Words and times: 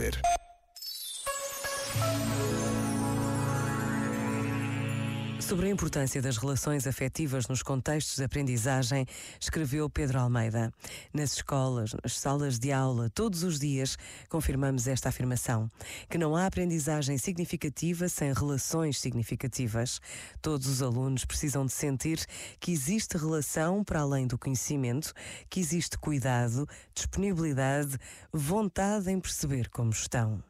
ver. 0.00 0.39
Sobre 5.40 5.66
a 5.66 5.70
importância 5.70 6.20
das 6.20 6.36
relações 6.36 6.86
afetivas 6.86 7.48
nos 7.48 7.62
contextos 7.62 8.16
de 8.16 8.24
aprendizagem, 8.24 9.06
escreveu 9.40 9.88
Pedro 9.88 10.20
Almeida. 10.20 10.72
Nas 11.12 11.32
escolas, 11.34 11.94
nas 12.02 12.18
salas 12.18 12.58
de 12.58 12.70
aula, 12.70 13.10
todos 13.10 13.42
os 13.42 13.58
dias, 13.58 13.96
confirmamos 14.28 14.86
esta 14.86 15.08
afirmação: 15.08 15.68
que 16.08 16.18
não 16.18 16.36
há 16.36 16.46
aprendizagem 16.46 17.18
significativa 17.18 18.08
sem 18.08 18.32
relações 18.32 19.00
significativas. 19.00 20.00
Todos 20.42 20.66
os 20.66 20.82
alunos 20.82 21.24
precisam 21.24 21.64
de 21.64 21.72
sentir 21.72 22.24
que 22.60 22.70
existe 22.70 23.16
relação 23.16 23.82
para 23.82 24.00
além 24.00 24.26
do 24.26 24.38
conhecimento, 24.38 25.12
que 25.48 25.58
existe 25.58 25.98
cuidado, 25.98 26.68
disponibilidade, 26.94 27.98
vontade 28.32 29.10
em 29.10 29.18
perceber 29.18 29.68
como 29.70 29.90
estão. 29.90 30.49